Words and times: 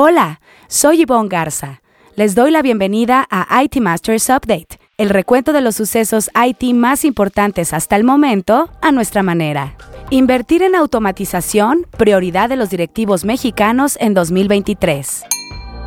Hola, 0.00 0.40
soy 0.68 1.02
Yvonne 1.02 1.28
Garza. 1.28 1.82
Les 2.14 2.36
doy 2.36 2.52
la 2.52 2.62
bienvenida 2.62 3.26
a 3.32 3.64
IT 3.64 3.78
Masters 3.80 4.28
Update, 4.28 4.78
el 4.96 5.08
recuento 5.10 5.52
de 5.52 5.60
los 5.60 5.74
sucesos 5.74 6.30
IT 6.36 6.72
más 6.72 7.04
importantes 7.04 7.72
hasta 7.72 7.96
el 7.96 8.04
momento 8.04 8.70
a 8.80 8.92
nuestra 8.92 9.24
manera. 9.24 9.74
Invertir 10.10 10.62
en 10.62 10.76
automatización, 10.76 11.84
prioridad 11.96 12.48
de 12.48 12.54
los 12.54 12.70
directivos 12.70 13.24
mexicanos 13.24 13.98
en 14.00 14.14
2023. 14.14 15.24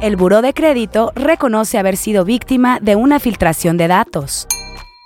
El 0.02 0.18
Buró 0.18 0.42
de 0.42 0.54
Crédito 0.54 1.14
reconoce 1.16 1.78
haber 1.78 1.96
sido 1.96 2.26
víctima 2.26 2.80
de 2.82 2.98
una 2.98 3.18
filtración 3.18 3.78
de 3.78 3.88
datos. 3.88 4.46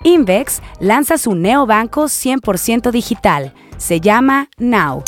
Invex 0.03 0.63
lanza 0.79 1.19
su 1.19 1.35
neobanco 1.35 2.05
100% 2.05 2.89
digital. 2.89 3.53
Se 3.77 4.01
llama 4.01 4.49
Now. 4.57 5.03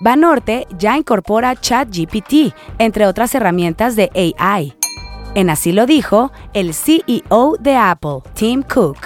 Banorte 0.00 0.66
ya 0.78 0.96
incorpora 0.96 1.54
ChatGPT, 1.56 2.54
entre 2.78 3.06
otras 3.06 3.34
herramientas 3.34 3.96
de 3.96 4.10
AI. 4.38 4.74
En 5.34 5.50
así 5.50 5.72
lo 5.72 5.86
dijo 5.86 6.32
el 6.52 6.74
CEO 6.74 7.56
de 7.58 7.76
Apple, 7.76 8.20
Tim 8.34 8.62
Cook. 8.62 8.98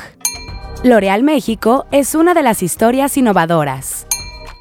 L'Oreal 0.83 1.23
México 1.23 1.87
es 1.91 2.15
una 2.15 2.35
de 2.35 2.43
las 2.43 2.63
historias 2.63 3.17
innovadoras. 3.17 4.07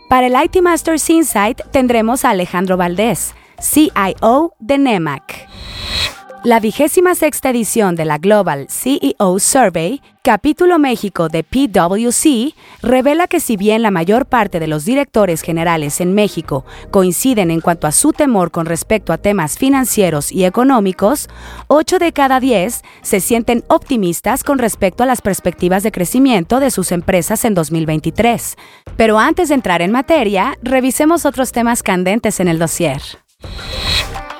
Para 0.09 0.27
el 0.27 0.36
IT 0.41 0.62
Masters 0.62 1.09
Insight 1.09 1.62
tendremos 1.72 2.23
a 2.23 2.30
Alejandro 2.30 2.78
Valdés, 2.78 3.36
CIO 3.59 4.53
de 4.59 4.78
NEMAC. 4.78 5.48
La 6.48 6.62
vigésima 6.62 7.14
sexta 7.14 7.50
edición 7.50 7.98
de 7.98 8.06
la 8.06 8.20
Global 8.20 8.68
CEO 8.70 9.38
Survey, 9.38 10.02
capítulo 10.22 10.80
México 10.80 11.28
de 11.28 11.44
PwC, 11.44 12.56
revela 12.82 13.28
que 13.28 13.42
si 13.42 13.58
bien 13.58 13.82
la 13.82 13.92
mayor 13.92 14.28
parte 14.28 14.62
de 14.62 14.68
los 14.68 14.86
directores 14.86 15.42
generales 15.42 16.00
en 16.00 16.14
México 16.14 16.64
coinciden 16.90 17.52
en 17.52 17.60
cuanto 17.60 17.86
a 17.86 17.92
su 17.92 18.14
temor 18.14 18.52
con 18.52 18.66
respecto 18.66 19.12
a 19.12 19.18
temas 19.18 19.58
financieros 19.58 20.32
y 20.32 20.46
económicos, 20.46 21.28
8 21.68 22.00
de 22.00 22.14
cada 22.14 22.40
10 22.40 22.82
se 23.02 23.20
sienten 23.20 23.66
optimistas 23.67 24.45
con 24.45 24.58
respecto 24.58 25.04
a 25.04 25.06
las 25.06 25.22
perspectivas 25.22 25.84
de 25.84 25.92
crecimiento 25.92 26.61
de 26.61 26.72
sus 26.72 26.94
empresas 26.94 27.44
en 27.44 27.56
2023. 27.56 28.56
Pero 28.95 29.20
antes 29.20 29.50
de 29.50 29.56
entrar 29.56 29.82
en 29.82 29.92
materia, 29.92 30.58
revisemos 30.61 31.26
otros 31.26 31.52
temas 31.52 31.84
candentes 31.84 32.39
en 32.39 32.48
el 32.48 32.58
dossier. 32.58 33.02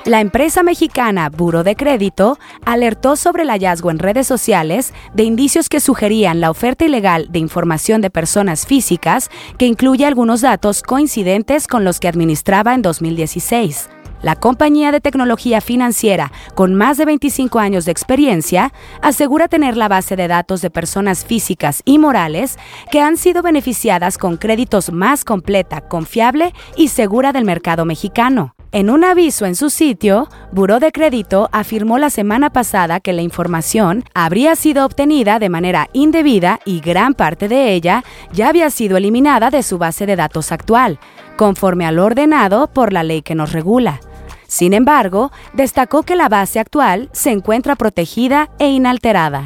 La 0.08 0.22
empresa 0.22 0.62
mexicana 0.62 1.28
Buro 1.28 1.64
de 1.64 1.76
Crédito 1.76 2.38
alertó 2.64 3.14
sobre 3.14 3.42
el 3.42 3.50
hallazgo 3.50 3.90
en 3.90 3.98
redes 3.98 4.26
sociales 4.26 4.94
de 5.12 5.24
indicios 5.24 5.68
que 5.68 5.80
sugerían 5.80 6.40
la 6.40 6.50
oferta 6.50 6.86
ilegal 6.86 7.26
de 7.30 7.40
información 7.40 8.00
de 8.00 8.08
personas 8.08 8.64
físicas 8.64 9.28
que 9.58 9.66
incluye 9.66 10.06
algunos 10.06 10.40
datos 10.40 10.82
coincidentes 10.82 11.66
con 11.66 11.84
los 11.84 12.00
que 12.00 12.08
administraba 12.08 12.72
en 12.72 12.80
2016. 12.80 13.90
La 14.22 14.34
compañía 14.34 14.92
de 14.92 15.02
tecnología 15.02 15.60
financiera, 15.60 16.32
con 16.54 16.74
más 16.74 16.96
de 16.96 17.04
25 17.04 17.58
años 17.58 17.84
de 17.84 17.92
experiencia, 17.92 18.72
asegura 19.02 19.46
tener 19.46 19.76
la 19.76 19.88
base 19.88 20.16
de 20.16 20.26
datos 20.26 20.62
de 20.62 20.70
personas 20.70 21.26
físicas 21.26 21.82
y 21.84 21.98
morales 21.98 22.58
que 22.90 23.02
han 23.02 23.18
sido 23.18 23.42
beneficiadas 23.42 24.16
con 24.16 24.38
créditos 24.38 24.90
más 24.90 25.26
completa, 25.26 25.82
confiable 25.82 26.54
y 26.78 26.88
segura 26.88 27.32
del 27.32 27.44
mercado 27.44 27.84
mexicano. 27.84 28.54
En 28.70 28.90
un 28.90 29.02
aviso 29.02 29.46
en 29.46 29.54
su 29.54 29.70
sitio, 29.70 30.28
Buró 30.52 30.78
de 30.78 30.92
Crédito 30.92 31.48
afirmó 31.52 31.96
la 31.96 32.10
semana 32.10 32.50
pasada 32.50 33.00
que 33.00 33.14
la 33.14 33.22
información 33.22 34.04
habría 34.12 34.56
sido 34.56 34.84
obtenida 34.84 35.38
de 35.38 35.48
manera 35.48 35.88
indebida 35.94 36.60
y 36.66 36.80
gran 36.80 37.14
parte 37.14 37.48
de 37.48 37.72
ella 37.72 38.04
ya 38.30 38.50
había 38.50 38.68
sido 38.68 38.98
eliminada 38.98 39.48
de 39.48 39.62
su 39.62 39.78
base 39.78 40.04
de 40.04 40.16
datos 40.16 40.52
actual, 40.52 40.98
conforme 41.38 41.86
a 41.86 41.92
lo 41.92 42.04
ordenado 42.04 42.66
por 42.66 42.92
la 42.92 43.04
ley 43.04 43.22
que 43.22 43.34
nos 43.34 43.52
regula. 43.52 44.00
Sin 44.46 44.74
embargo, 44.74 45.32
destacó 45.54 46.02
que 46.02 46.14
la 46.14 46.28
base 46.28 46.60
actual 46.60 47.08
se 47.12 47.30
encuentra 47.30 47.74
protegida 47.74 48.50
e 48.58 48.68
inalterada. 48.68 49.44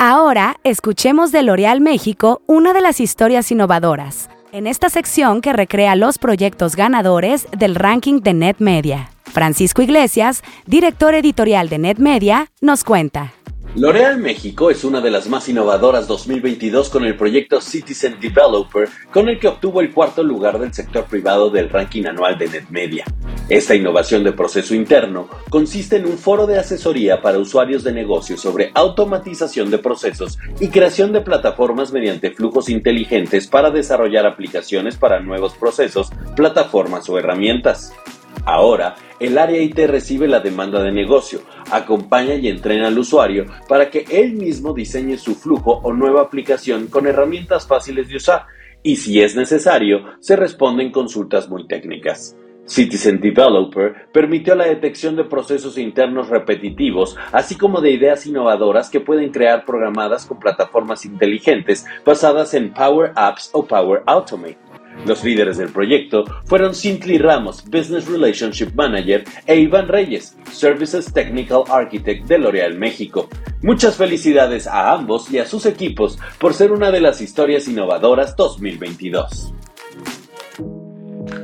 Ahora, 0.00 0.56
escuchemos 0.64 1.30
de 1.30 1.44
L'Oreal 1.44 1.80
México 1.80 2.42
una 2.46 2.72
de 2.72 2.80
las 2.80 2.98
historias 2.98 3.52
innovadoras 3.52 4.28
en 4.52 4.66
esta 4.66 4.88
sección 4.88 5.40
que 5.40 5.52
recrea 5.52 5.96
los 5.96 6.18
proyectos 6.18 6.76
ganadores 6.76 7.46
del 7.56 7.74
ranking 7.74 8.20
de 8.20 8.34
NetMedia. 8.34 9.10
Francisco 9.24 9.82
Iglesias, 9.82 10.42
director 10.66 11.14
editorial 11.14 11.68
de 11.68 11.78
NetMedia, 11.78 12.50
nos 12.60 12.84
cuenta. 12.84 13.32
L'Oreal 13.76 14.16
México 14.16 14.70
es 14.70 14.82
una 14.82 15.02
de 15.02 15.10
las 15.10 15.28
más 15.28 15.46
innovadoras 15.48 16.08
2022 16.08 16.88
con 16.88 17.04
el 17.04 17.16
proyecto 17.16 17.60
Citizen 17.60 18.18
Developer, 18.18 18.88
con 19.12 19.28
el 19.28 19.38
que 19.38 19.46
obtuvo 19.46 19.82
el 19.82 19.92
cuarto 19.92 20.22
lugar 20.22 20.58
del 20.58 20.72
sector 20.72 21.04
privado 21.04 21.50
del 21.50 21.68
ranking 21.68 22.06
anual 22.06 22.38
de 22.38 22.48
NetMedia. 22.48 23.04
Esta 23.50 23.74
innovación 23.74 24.24
de 24.24 24.32
proceso 24.32 24.74
interno 24.74 25.28
consiste 25.50 25.96
en 25.96 26.06
un 26.06 26.16
foro 26.16 26.46
de 26.46 26.58
asesoría 26.58 27.20
para 27.20 27.38
usuarios 27.38 27.84
de 27.84 27.92
negocios 27.92 28.40
sobre 28.40 28.72
automatización 28.74 29.70
de 29.70 29.78
procesos 29.78 30.38
y 30.60 30.68
creación 30.68 31.12
de 31.12 31.20
plataformas 31.20 31.92
mediante 31.92 32.30
flujos 32.30 32.70
inteligentes 32.70 33.46
para 33.46 33.70
desarrollar 33.70 34.26
aplicaciones 34.26 34.96
para 34.96 35.20
nuevos 35.20 35.54
procesos, 35.54 36.10
plataformas 36.34 37.08
o 37.10 37.18
herramientas. 37.18 37.92
Ahora, 38.44 38.96
el 39.20 39.36
área 39.36 39.60
IT 39.60 39.78
recibe 39.88 40.28
la 40.28 40.40
demanda 40.40 40.82
de 40.82 40.92
negocio, 40.92 41.40
acompaña 41.70 42.34
y 42.34 42.48
entrena 42.48 42.88
al 42.88 42.98
usuario 42.98 43.46
para 43.68 43.90
que 43.90 44.04
él 44.10 44.34
mismo 44.34 44.72
diseñe 44.72 45.16
su 45.16 45.34
flujo 45.34 45.80
o 45.82 45.92
nueva 45.92 46.22
aplicación 46.22 46.88
con 46.88 47.06
herramientas 47.06 47.66
fáciles 47.66 48.08
de 48.08 48.16
usar 48.16 48.46
y 48.82 48.96
si 48.96 49.20
es 49.20 49.34
necesario, 49.34 50.04
se 50.20 50.36
responden 50.36 50.92
consultas 50.92 51.48
muy 51.48 51.66
técnicas. 51.66 52.36
Citizen 52.68 53.18
Developer 53.18 54.08
permitió 54.12 54.54
la 54.54 54.66
detección 54.66 55.16
de 55.16 55.24
procesos 55.24 55.78
internos 55.78 56.28
repetitivos, 56.28 57.16
así 57.32 57.56
como 57.56 57.80
de 57.80 57.92
ideas 57.92 58.26
innovadoras 58.26 58.90
que 58.90 59.00
pueden 59.00 59.30
crear 59.30 59.64
programadas 59.64 60.26
con 60.26 60.38
plataformas 60.38 61.06
inteligentes 61.06 61.86
basadas 62.04 62.52
en 62.52 62.72
Power 62.74 63.12
Apps 63.16 63.50
o 63.54 63.64
Power 63.66 64.02
Automate. 64.06 64.67
Los 65.06 65.24
líderes 65.24 65.56
del 65.56 65.70
proyecto 65.70 66.24
fueron 66.44 66.74
Cintley 66.74 67.18
Ramos, 67.18 67.64
Business 67.64 68.06
Relationship 68.06 68.72
Manager, 68.74 69.24
e 69.46 69.56
Iván 69.56 69.88
Reyes, 69.88 70.36
Services 70.50 71.12
Technical 71.12 71.64
Architect 71.70 72.26
de 72.26 72.38
L'Oreal 72.38 72.76
México. 72.76 73.28
Muchas 73.62 73.96
felicidades 73.96 74.66
a 74.66 74.92
ambos 74.92 75.30
y 75.32 75.38
a 75.38 75.46
sus 75.46 75.66
equipos 75.66 76.18
por 76.38 76.54
ser 76.54 76.72
una 76.72 76.90
de 76.90 77.00
las 77.00 77.20
historias 77.20 77.68
innovadoras 77.68 78.36
2022. 78.36 79.54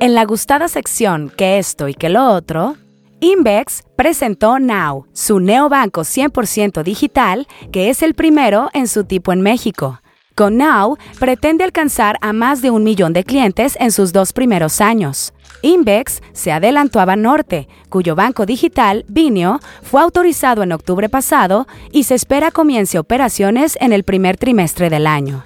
En 0.01 0.15
la 0.15 0.25
gustada 0.25 0.69
sección 0.69 1.33
que 1.35 1.59
esto 1.59 1.89
y 1.89 1.95
que 1.95 2.09
lo 2.09 2.31
otro, 2.31 2.77
Invex 3.21 3.85
presentó 3.97 4.59
Now, 4.59 5.07
su 5.13 5.41
neobanco 5.41 6.03
100% 6.03 6.83
digital, 6.83 7.47
que 7.73 7.89
es 7.89 8.03
el 8.03 8.15
primero 8.15 8.69
en 8.75 8.87
su 8.87 9.05
tipo 9.05 9.33
en 9.33 9.41
México. 9.41 10.01
Con 10.35 10.57
Now 10.57 10.99
pretende 11.21 11.63
alcanzar 11.63 12.19
a 12.21 12.33
más 12.33 12.61
de 12.61 12.71
un 12.71 12.83
millón 12.83 13.13
de 13.13 13.23
clientes 13.23 13.77
en 13.79 13.93
sus 13.93 14.13
dos 14.13 14.33
primeros 14.33 14.81
años. 14.81 15.33
Invex 15.63 16.23
se 16.33 16.51
adelantó 16.51 16.99
a 16.99 17.05
Banorte, 17.05 17.69
cuyo 17.89 18.17
banco 18.17 18.45
digital, 18.45 19.05
Vinio, 19.07 19.61
fue 19.83 20.03
autorizado 20.03 20.65
en 20.65 20.73
octubre 20.73 21.09
pasado 21.09 21.69
y 21.93 22.03
se 22.05 22.17
espera 22.17 22.51
comience 22.51 22.99
operaciones 22.99 23.79
en 23.81 23.93
el 23.93 24.03
primer 24.03 24.37
trimestre 24.37 24.91
del 24.91 25.07
año. 25.07 25.45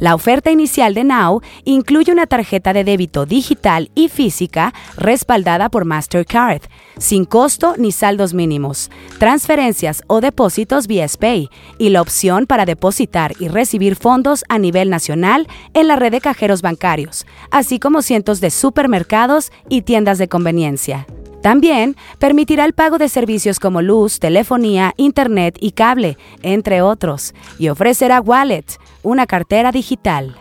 La 0.00 0.14
oferta 0.14 0.50
inicial 0.50 0.94
de 0.94 1.04
Now 1.04 1.40
incluye 1.64 2.12
una 2.12 2.26
tarjeta 2.26 2.72
de 2.72 2.84
débito 2.84 3.26
digital 3.26 3.90
y 3.94 4.08
física 4.08 4.72
respaldada 4.96 5.68
por 5.68 5.84
Mastercard, 5.84 6.62
sin 6.98 7.24
costo 7.24 7.74
ni 7.76 7.92
saldos 7.92 8.34
mínimos, 8.34 8.90
transferencias 9.18 10.02
o 10.06 10.20
depósitos 10.20 10.86
vía 10.86 11.06
SPAY 11.06 11.48
y 11.78 11.90
la 11.90 12.02
opción 12.02 12.46
para 12.46 12.64
depositar 12.64 13.34
y 13.40 13.48
recibir 13.48 13.96
fondos 13.96 14.44
a 14.48 14.58
nivel 14.58 14.90
nacional 14.90 15.48
en 15.74 15.88
la 15.88 15.96
red 15.96 16.12
de 16.12 16.20
cajeros 16.20 16.62
bancarios, 16.62 17.26
así 17.50 17.78
como 17.78 18.02
cientos 18.02 18.40
de 18.40 18.50
supermercados 18.50 19.52
y 19.68 19.82
tiendas 19.82 20.18
de 20.18 20.28
conveniencia. 20.28 21.06
También 21.42 21.96
permitirá 22.18 22.64
el 22.64 22.72
pago 22.72 22.98
de 22.98 23.08
servicios 23.08 23.60
como 23.60 23.80
luz, 23.80 24.18
telefonía, 24.18 24.92
internet 24.96 25.56
y 25.60 25.70
cable, 25.70 26.18
entre 26.42 26.82
otros, 26.82 27.32
y 27.58 27.68
ofrecerá 27.68 28.20
Wallet, 28.20 28.64
una 29.02 29.26
cartera 29.26 29.72
digital. 29.72 30.36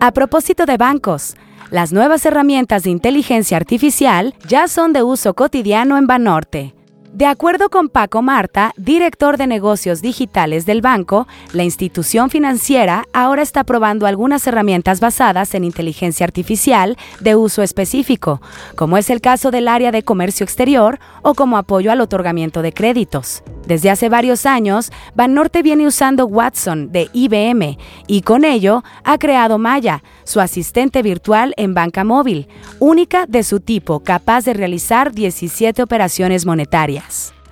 A 0.00 0.12
propósito 0.12 0.66
de 0.66 0.76
bancos, 0.76 1.36
las 1.70 1.92
nuevas 1.92 2.24
herramientas 2.24 2.82
de 2.84 2.90
inteligencia 2.90 3.56
artificial 3.56 4.34
ya 4.46 4.68
son 4.68 4.92
de 4.92 5.02
uso 5.02 5.34
cotidiano 5.34 5.98
en 5.98 6.06
Banorte. 6.06 6.74
De 7.12 7.24
acuerdo 7.26 7.70
con 7.70 7.88
Paco 7.88 8.20
Marta, 8.20 8.72
director 8.76 9.38
de 9.38 9.46
negocios 9.46 10.02
digitales 10.02 10.66
del 10.66 10.82
banco, 10.82 11.26
la 11.52 11.64
institución 11.64 12.28
financiera 12.28 13.06
ahora 13.12 13.42
está 13.42 13.64
probando 13.64 14.06
algunas 14.06 14.46
herramientas 14.46 15.00
basadas 15.00 15.54
en 15.54 15.64
inteligencia 15.64 16.24
artificial 16.24 16.96
de 17.20 17.34
uso 17.34 17.62
específico, 17.62 18.42
como 18.76 18.98
es 18.98 19.08
el 19.08 19.20
caso 19.22 19.50
del 19.50 19.68
área 19.68 19.90
de 19.90 20.02
comercio 20.02 20.44
exterior 20.44 21.00
o 21.22 21.34
como 21.34 21.56
apoyo 21.56 21.90
al 21.90 22.02
otorgamiento 22.02 22.62
de 22.62 22.72
créditos. 22.72 23.42
Desde 23.66 23.90
hace 23.90 24.08
varios 24.08 24.46
años, 24.46 24.90
Banorte 25.14 25.62
viene 25.62 25.86
usando 25.86 26.26
Watson 26.26 26.92
de 26.92 27.08
IBM 27.12 27.78
y 28.06 28.22
con 28.22 28.44
ello 28.44 28.84
ha 29.04 29.18
creado 29.18 29.58
Maya, 29.58 30.02
su 30.24 30.40
asistente 30.40 31.02
virtual 31.02 31.54
en 31.56 31.74
banca 31.74 32.04
móvil, 32.04 32.48
única 32.78 33.26
de 33.26 33.42
su 33.42 33.60
tipo 33.60 34.00
capaz 34.00 34.44
de 34.44 34.54
realizar 34.54 35.12
17 35.12 35.82
operaciones 35.82 36.46
monetarias. 36.46 36.97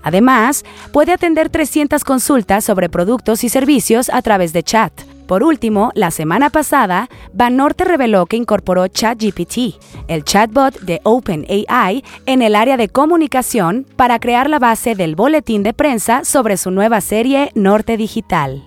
Además, 0.02 0.64
puede 0.92 1.12
atender 1.12 1.48
300 1.48 2.04
consultas 2.04 2.64
sobre 2.64 2.88
productos 2.88 3.42
y 3.42 3.48
servicios 3.48 4.08
a 4.10 4.22
través 4.22 4.52
de 4.52 4.62
chat. 4.62 4.92
Por 5.26 5.42
último, 5.42 5.90
la 5.96 6.12
semana 6.12 6.50
pasada, 6.50 7.08
Banorte 7.32 7.84
reveló 7.84 8.26
que 8.26 8.36
incorporó 8.36 8.86
ChatGPT, 8.86 9.74
el 10.06 10.22
chatbot 10.22 10.78
de 10.82 11.00
OpenAI, 11.02 12.04
en 12.26 12.42
el 12.42 12.54
área 12.54 12.76
de 12.76 12.88
comunicación 12.88 13.84
para 13.96 14.20
crear 14.20 14.48
la 14.48 14.60
base 14.60 14.94
del 14.94 15.16
boletín 15.16 15.64
de 15.64 15.72
prensa 15.72 16.24
sobre 16.24 16.56
su 16.56 16.70
nueva 16.70 17.00
serie 17.00 17.50
Norte 17.56 17.96
Digital. 17.96 18.62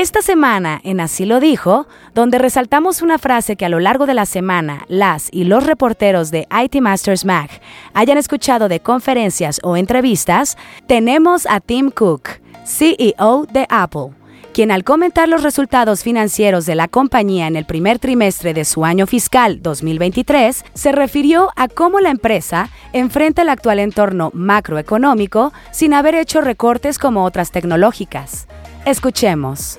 Esta 0.00 0.22
semana, 0.22 0.80
en 0.82 0.98
Así 0.98 1.26
lo 1.26 1.40
dijo, 1.40 1.86
donde 2.14 2.38
resaltamos 2.38 3.02
una 3.02 3.18
frase 3.18 3.56
que 3.56 3.66
a 3.66 3.68
lo 3.68 3.80
largo 3.80 4.06
de 4.06 4.14
la 4.14 4.24
semana 4.24 4.86
las 4.88 5.28
y 5.30 5.44
los 5.44 5.66
reporteros 5.66 6.30
de 6.30 6.48
IT 6.50 6.80
Masters 6.80 7.26
Mag 7.26 7.50
hayan 7.92 8.16
escuchado 8.16 8.70
de 8.70 8.80
conferencias 8.80 9.60
o 9.62 9.76
entrevistas, 9.76 10.56
tenemos 10.86 11.44
a 11.44 11.60
Tim 11.60 11.90
Cook, 11.90 12.30
CEO 12.64 13.46
de 13.52 13.66
Apple, 13.68 14.14
quien 14.54 14.70
al 14.70 14.84
comentar 14.84 15.28
los 15.28 15.42
resultados 15.42 16.02
financieros 16.02 16.64
de 16.64 16.76
la 16.76 16.88
compañía 16.88 17.46
en 17.46 17.56
el 17.56 17.66
primer 17.66 17.98
trimestre 17.98 18.54
de 18.54 18.64
su 18.64 18.86
año 18.86 19.06
fiscal 19.06 19.60
2023, 19.60 20.64
se 20.72 20.92
refirió 20.92 21.50
a 21.56 21.68
cómo 21.68 22.00
la 22.00 22.08
empresa 22.08 22.70
enfrenta 22.94 23.42
el 23.42 23.50
actual 23.50 23.78
entorno 23.78 24.30
macroeconómico 24.32 25.52
sin 25.72 25.92
haber 25.92 26.14
hecho 26.14 26.40
recortes 26.40 26.98
como 26.98 27.22
otras 27.22 27.50
tecnológicas. 27.50 28.48
Escuchemos. 28.86 29.78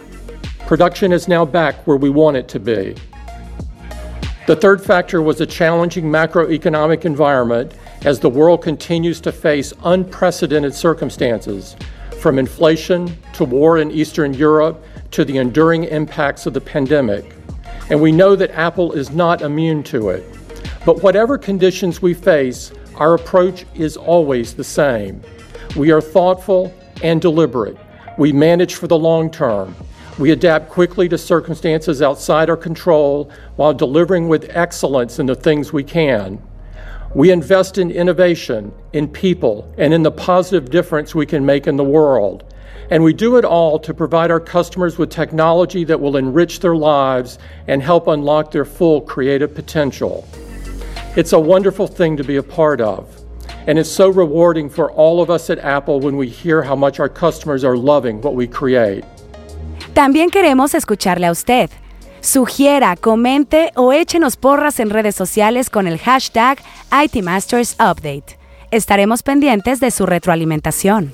Production 0.68 1.12
is 1.12 1.28
now 1.28 1.46
back 1.46 1.86
where 1.86 1.98
we 1.98 2.10
want 2.10 2.38
it 2.38 2.48
to 2.50 2.60
be. 2.60 2.96
The 4.48 4.56
third 4.56 4.84
factor 4.84 5.22
was 5.22 5.40
a 5.40 5.46
challenging 5.46 6.06
macroeconomic 6.06 7.06
environment 7.06 7.74
as 8.04 8.20
the 8.20 8.30
world 8.30 8.64
continues 8.64 9.22
to 9.22 9.32
face 9.32 9.74
unprecedented 9.84 10.74
circumstances, 10.74 11.76
from 12.20 12.40
inflation 12.40 13.18
to 13.34 13.46
war 13.46 13.78
in 13.78 13.92
Eastern 13.92 14.34
Europe 14.34 14.84
to 15.12 15.26
the 15.26 15.38
enduring 15.38 15.84
impacts 15.86 16.46
of 16.46 16.54
the 16.54 16.62
pandemic. 16.62 17.36
And 17.90 18.02
we 18.02 18.12
know 18.12 18.36
that 18.36 18.52
Apple 18.52 18.94
is 18.94 19.12
not 19.12 19.42
immune 19.42 19.84
to 19.84 20.10
it. 20.10 20.26
But 20.86 21.04
whatever 21.04 21.38
conditions 21.38 22.02
we 22.02 22.14
face, 22.14 22.72
our 22.96 23.14
approach 23.14 23.66
is 23.76 23.98
always 23.98 24.54
the 24.56 24.64
same. 24.64 25.22
We 25.76 25.92
are 25.92 26.02
thoughtful 26.02 26.74
and 27.04 27.22
deliberate. 27.22 27.78
We 28.18 28.32
manage 28.32 28.76
for 28.76 28.88
the 28.88 28.98
long 28.98 29.30
term. 29.30 29.76
We 30.20 30.32
adapt 30.32 30.70
quickly 30.70 31.08
to 31.10 31.18
circumstances 31.18 32.02
outside 32.02 32.50
our 32.50 32.58
control 32.58 33.32
while 33.56 33.74
delivering 33.74 34.28
with 34.28 34.50
excellence 34.50 35.20
in 35.20 35.26
the 35.26 35.36
things 35.36 35.72
we 35.72 35.84
can. 35.84 36.42
We 37.16 37.32
invest 37.32 37.78
in 37.78 37.92
innovation, 37.92 38.74
in 38.94 39.08
people, 39.08 39.74
and 39.78 39.94
in 39.94 40.04
the 40.04 40.12
positive 40.12 40.70
difference 40.70 41.16
we 41.16 41.26
can 41.26 41.46
make 41.46 41.66
in 41.66 41.76
the 41.76 41.84
world. 41.84 42.44
And 42.90 43.04
we 43.04 43.14
do 43.14 43.38
it 43.38 43.46
all 43.46 43.80
to 43.80 43.94
provide 43.94 44.32
our 44.32 44.40
customers 44.40 44.98
with 44.98 45.10
technology 45.10 45.86
that 45.86 46.00
will 46.00 46.18
enrich 46.18 46.60
their 46.60 46.76
lives 46.76 47.40
and 47.68 47.82
help 47.82 48.08
unlock 48.08 48.52
their 48.52 48.66
full 48.66 49.02
creative 49.02 49.56
potential. 49.56 50.28
It's 51.16 51.34
a 51.34 51.40
wonderful 51.40 51.88
thing 51.88 52.18
to 52.18 52.24
be 52.24 52.36
a 52.36 52.44
part 52.44 52.82
of. 52.82 53.22
And 53.68 53.80
it's 53.80 53.90
so 53.92 54.10
rewarding 54.10 54.70
for 54.70 54.92
all 54.92 55.22
of 55.22 55.30
us 55.30 55.50
at 55.50 55.60
Apple 55.60 56.00
when 56.00 56.18
we 56.18 56.28
hear 56.28 56.62
how 56.62 56.76
much 56.76 57.00
our 57.00 57.10
customers 57.10 57.64
are 57.64 57.78
loving 57.78 58.22
what 58.22 58.36
we 58.36 58.48
create. 58.48 59.04
También 59.94 60.30
queremos 60.30 60.74
escucharle 60.74 61.28
a 61.28 61.32
usted. 61.32 61.70
Sugiera, 62.22 62.96
comente 62.96 63.72
o 63.76 63.92
échenos 63.92 64.38
porras 64.38 64.80
en 64.80 64.90
redes 64.90 65.16
sociales 65.16 65.70
con 65.70 65.86
el 65.86 66.00
hashtag 66.00 66.60
ITMastersUpdate. 66.92 68.38
Estaremos 68.72 69.22
pendientes 69.22 69.82
de 69.82 69.92
su 69.92 70.06
retroalimentación. 70.06 71.14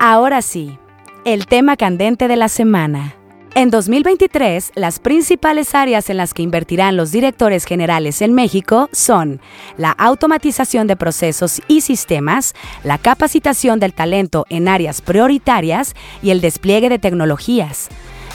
Ahora 0.00 0.40
sí, 0.40 0.78
el 1.26 1.46
tema 1.46 1.76
candente 1.76 2.26
de 2.26 2.36
la 2.36 2.48
semana. 2.48 3.16
En 3.54 3.70
2023, 3.70 4.72
las 4.76 4.98
principales 5.00 5.74
áreas 5.74 6.10
en 6.10 6.16
las 6.16 6.32
que 6.32 6.42
invertirán 6.42 6.96
los 6.96 7.10
directores 7.10 7.64
generales 7.64 8.22
en 8.22 8.34
México 8.34 8.88
son 8.92 9.40
la 9.76 9.90
automatización 9.90 10.86
de 10.86 10.96
procesos 10.96 11.60
y 11.66 11.80
sistemas, 11.80 12.54
la 12.84 12.98
capacitación 12.98 13.80
del 13.80 13.94
talento 13.94 14.44
en 14.48 14.68
áreas 14.68 15.00
prioritarias 15.00 15.94
y 16.22 16.30
el 16.30 16.40
despliegue 16.40 16.88
de 16.88 16.98
tecnologías. 16.98 17.88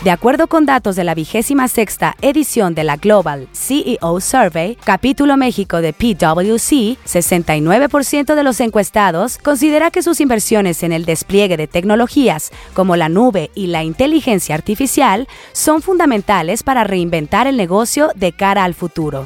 De 0.04 0.12
acuerdo 0.12 0.48
con 0.48 0.66
datos 0.66 0.98
de 0.98 1.06
la 1.06 1.16
vigésima 1.16 1.70
sexta 1.70 2.18
edición 2.22 2.76
de 2.76 2.84
la 2.84 2.98
Global 2.98 3.48
CEO 3.54 4.20
Survey, 4.20 4.76
capítulo 4.84 5.38
México 5.38 5.78
de 5.78 5.94
PwC, 5.94 6.98
69% 7.06 8.36
de 8.36 8.44
los 8.44 8.60
encuestados 8.60 9.38
considera 9.38 9.92
que 9.92 10.04
sus 10.04 10.20
inversiones 10.20 10.84
en 10.84 10.92
el 10.92 11.06
despliegue 11.06 11.56
de 11.56 11.68
tecnologías 11.68 12.52
como 12.74 12.98
la 12.98 13.08
nube 13.08 13.50
y 13.56 13.68
la 13.68 13.86
inteligencia 13.86 14.56
artificial 14.56 15.30
son 15.54 15.82
fundamentales 15.82 16.64
para 16.64 16.84
reinventar 16.84 17.48
el 17.48 17.56
negocio 17.56 18.10
de 18.14 18.34
cara 18.34 18.66
al 18.66 18.74
futuro. 18.74 19.26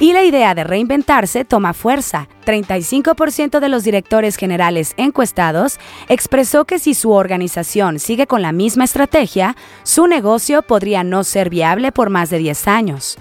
Y 0.00 0.14
la 0.14 0.24
idea 0.24 0.54
de 0.54 0.64
reinventarse 0.64 1.44
toma 1.44 1.74
fuerza. 1.74 2.26
35% 2.46 3.60
de 3.60 3.68
los 3.68 3.84
directores 3.84 4.36
generales 4.36 4.94
encuestados 4.96 5.78
expresó 6.08 6.64
que 6.64 6.78
si 6.78 6.94
su 6.94 7.10
organización 7.10 7.98
sigue 7.98 8.26
con 8.26 8.40
la 8.40 8.52
misma 8.52 8.84
estrategia, 8.84 9.56
su 9.82 10.06
negocio 10.06 10.62
podría 10.62 11.04
no 11.04 11.22
ser 11.22 11.50
viable 11.50 11.92
por 11.92 12.08
más 12.08 12.30
de 12.30 12.38
10 12.38 12.66
años. 12.66 13.18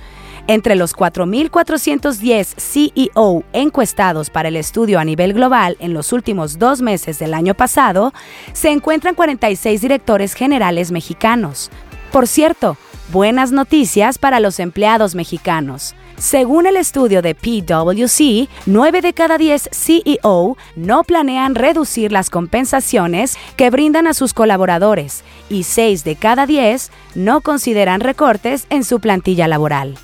Entre 0.48 0.78
los 0.78 0.96
4.410 0.96 2.56
CEO 2.58 3.44
encuestados 3.52 4.30
para 4.30 4.48
el 4.48 4.56
estudio 4.56 5.00
a 5.00 5.06
nivel 5.06 5.34
global 5.34 5.76
en 5.81 5.94
los 5.94 6.14
últimos 6.14 6.60
dos 6.60 6.81
meses 6.81 7.20
del 7.20 7.34
año 7.34 7.56
pasado, 7.56 8.14
se 8.54 8.70
encuentran 8.70 9.16
46 9.16 9.81
directores 9.81 10.34
generales 10.34 10.94
mexicanos. 10.94 11.70
Por 12.14 12.26
cierto, 12.26 12.78
buenas 13.12 13.52
noticias 13.52 14.18
para 14.18 14.40
los 14.40 14.62
empleados 14.62 15.14
mexicanos. 15.14 15.94
Según 16.19 16.68
el 16.68 16.75
estudio 16.75 17.21
de 17.21 17.33
PwC, 17.33 18.50
9 18.66 19.01
de 19.01 19.13
cada 19.13 19.38
10 19.38 19.69
CEO 19.71 20.57
no 20.75 21.04
planean 21.06 21.56
reducir 21.56 22.12
las 22.12 22.30
compensaciones 22.30 23.38
que 23.56 23.69
brindan 23.69 24.06
a 24.06 24.13
sus 24.13 24.33
colaboradores 24.33 25.24
y 25.50 25.63
6 25.63 26.04
de 26.04 26.18
cada 26.18 26.45
10 26.45 26.92
no 27.16 27.39
consideran 27.39 28.01
recortes 28.01 28.68
en 28.69 28.83
su 28.83 29.00
plantilla 29.00 29.48
laboral. 29.48 29.98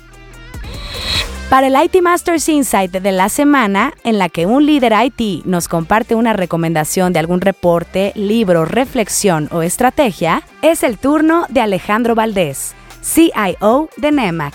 Para 1.50 1.66
el 1.66 1.76
IT 1.76 2.00
Masters 2.00 2.48
Insight 2.48 2.90
de 2.90 3.12
la 3.12 3.28
semana, 3.28 3.92
en 4.02 4.18
la 4.18 4.30
que 4.30 4.46
un 4.46 4.64
líder 4.64 4.94
IT 5.04 5.44
nos 5.44 5.68
comparte 5.68 6.14
una 6.14 6.32
recomendación 6.32 7.12
de 7.12 7.18
algún 7.18 7.42
reporte, 7.42 8.12
libro, 8.14 8.64
reflexión 8.64 9.50
o 9.52 9.60
estrategia, 9.62 10.42
es 10.62 10.82
el 10.82 10.96
turno 10.96 11.44
de 11.50 11.60
Alejandro 11.60 12.14
Valdés, 12.14 12.74
CIO 13.02 13.90
de 13.98 14.12
NEMAC. 14.12 14.54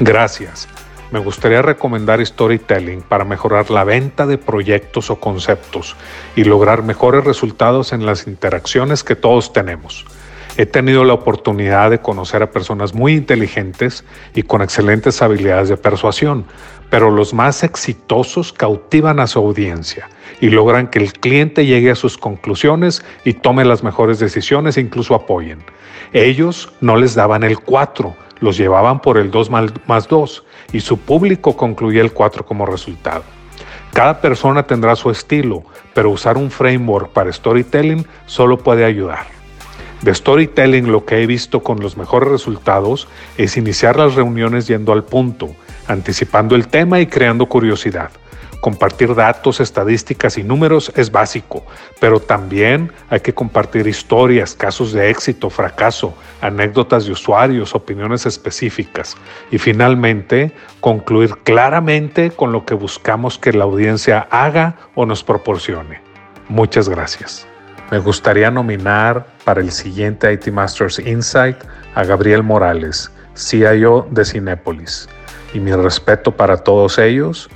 Gracias. 0.00 0.68
Me 1.10 1.18
gustaría 1.18 1.62
recomendar 1.62 2.24
storytelling 2.24 3.00
para 3.00 3.24
mejorar 3.24 3.70
la 3.70 3.82
venta 3.82 4.26
de 4.26 4.38
proyectos 4.38 5.10
o 5.10 5.18
conceptos 5.18 5.96
y 6.36 6.44
lograr 6.44 6.82
mejores 6.82 7.24
resultados 7.24 7.92
en 7.92 8.04
las 8.04 8.26
interacciones 8.26 9.02
que 9.02 9.16
todos 9.16 9.52
tenemos. 9.52 10.04
He 10.58 10.66
tenido 10.66 11.04
la 11.04 11.14
oportunidad 11.14 11.90
de 11.90 12.00
conocer 12.00 12.42
a 12.42 12.50
personas 12.50 12.92
muy 12.92 13.14
inteligentes 13.14 14.04
y 14.34 14.42
con 14.42 14.60
excelentes 14.60 15.22
habilidades 15.22 15.68
de 15.68 15.76
persuasión, 15.76 16.44
pero 16.90 17.10
los 17.10 17.32
más 17.32 17.62
exitosos 17.62 18.52
cautivan 18.52 19.20
a 19.20 19.26
su 19.26 19.38
audiencia 19.38 20.08
y 20.40 20.50
logran 20.50 20.88
que 20.88 20.98
el 20.98 21.12
cliente 21.12 21.64
llegue 21.64 21.90
a 21.90 21.94
sus 21.94 22.18
conclusiones 22.18 23.04
y 23.24 23.34
tome 23.34 23.64
las 23.64 23.82
mejores 23.82 24.18
decisiones 24.18 24.76
e 24.76 24.80
incluso 24.80 25.14
apoyen. 25.14 25.62
Ellos 26.12 26.72
no 26.80 26.96
les 26.96 27.14
daban 27.14 27.44
el 27.44 27.58
4, 27.60 28.16
los 28.40 28.56
llevaban 28.56 29.00
por 29.00 29.18
el 29.18 29.30
2 29.30 29.50
más 29.86 30.08
2 30.08 30.44
y 30.72 30.80
su 30.80 30.98
público 30.98 31.56
concluía 31.56 32.02
el 32.02 32.12
4 32.12 32.44
como 32.44 32.66
resultado. 32.66 33.22
Cada 33.92 34.20
persona 34.20 34.62
tendrá 34.62 34.94
su 34.96 35.10
estilo, 35.10 35.64
pero 35.94 36.10
usar 36.10 36.36
un 36.36 36.50
framework 36.50 37.10
para 37.10 37.32
storytelling 37.32 38.06
solo 38.26 38.58
puede 38.58 38.84
ayudar. 38.84 39.26
De 40.02 40.14
storytelling 40.14 40.92
lo 40.92 41.04
que 41.04 41.22
he 41.22 41.26
visto 41.26 41.62
con 41.62 41.80
los 41.80 41.96
mejores 41.96 42.28
resultados 42.28 43.08
es 43.36 43.56
iniciar 43.56 43.96
las 43.96 44.14
reuniones 44.14 44.68
yendo 44.68 44.92
al 44.92 45.02
punto, 45.02 45.48
anticipando 45.88 46.54
el 46.54 46.68
tema 46.68 47.00
y 47.00 47.06
creando 47.06 47.46
curiosidad. 47.46 48.10
Compartir 48.60 49.14
datos, 49.14 49.60
estadísticas 49.60 50.36
y 50.36 50.42
números 50.42 50.92
es 50.96 51.12
básico, 51.12 51.64
pero 52.00 52.18
también 52.18 52.92
hay 53.08 53.20
que 53.20 53.32
compartir 53.32 53.86
historias, 53.86 54.54
casos 54.54 54.92
de 54.92 55.10
éxito, 55.10 55.48
fracaso, 55.48 56.12
anécdotas 56.40 57.06
de 57.06 57.12
usuarios, 57.12 57.76
opiniones 57.76 58.26
específicas 58.26 59.16
y 59.52 59.58
finalmente 59.58 60.52
concluir 60.80 61.36
claramente 61.44 62.32
con 62.32 62.50
lo 62.50 62.64
que 62.64 62.74
buscamos 62.74 63.38
que 63.38 63.52
la 63.52 63.62
audiencia 63.62 64.26
haga 64.30 64.74
o 64.96 65.06
nos 65.06 65.22
proporcione. 65.22 66.00
Muchas 66.48 66.88
gracias. 66.88 67.46
Me 67.92 68.00
gustaría 68.00 68.50
nominar 68.50 69.26
para 69.44 69.60
el 69.60 69.70
siguiente 69.70 70.32
IT 70.32 70.48
Masters 70.48 70.98
Insight 70.98 71.56
a 71.94 72.02
Gabriel 72.02 72.42
Morales, 72.42 73.10
CIO 73.34 74.08
de 74.10 74.24
Cinépolis. 74.24 75.08
Y 75.54 75.60
mi 75.60 75.72
respeto 75.72 76.32
para 76.32 76.58
todos 76.58 76.98
ellos 76.98 77.48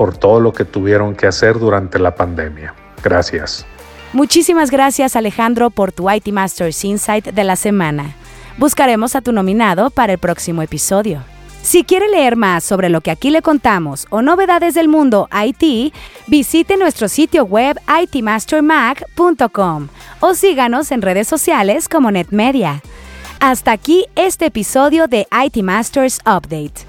por 0.00 0.16
todo 0.16 0.40
lo 0.40 0.54
que 0.54 0.64
tuvieron 0.64 1.14
que 1.14 1.26
hacer 1.26 1.58
durante 1.58 1.98
la 1.98 2.14
pandemia. 2.14 2.72
Gracias. 3.04 3.66
Muchísimas 4.14 4.70
gracias 4.70 5.14
Alejandro 5.14 5.68
por 5.68 5.92
tu 5.92 6.10
IT 6.10 6.28
Masters 6.28 6.82
Insight 6.86 7.26
de 7.26 7.44
la 7.44 7.54
semana. 7.54 8.16
Buscaremos 8.56 9.14
a 9.14 9.20
tu 9.20 9.30
nominado 9.30 9.90
para 9.90 10.14
el 10.14 10.18
próximo 10.18 10.62
episodio. 10.62 11.22
Si 11.60 11.84
quiere 11.84 12.08
leer 12.08 12.36
más 12.36 12.64
sobre 12.64 12.88
lo 12.88 13.02
que 13.02 13.10
aquí 13.10 13.28
le 13.28 13.42
contamos 13.42 14.06
o 14.08 14.22
novedades 14.22 14.72
del 14.72 14.88
mundo 14.88 15.28
IT, 15.34 15.92
visite 16.28 16.78
nuestro 16.78 17.06
sitio 17.06 17.44
web 17.44 17.78
itmastermac.com 18.02 19.88
o 20.20 20.32
síganos 20.32 20.92
en 20.92 21.02
redes 21.02 21.28
sociales 21.28 21.90
como 21.90 22.10
NetMedia. 22.10 22.80
Hasta 23.38 23.72
aquí 23.72 24.06
este 24.16 24.46
episodio 24.46 25.08
de 25.08 25.26
IT 25.30 25.62
Masters 25.62 26.20
Update 26.20 26.88